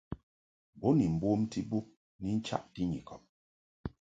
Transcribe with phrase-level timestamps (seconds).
[0.79, 1.85] Bo ni mbomti bub
[2.21, 3.21] ni nchaʼti Nyikɔb.